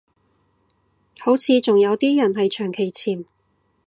[1.19, 3.25] 好似仲有啲人係長期潛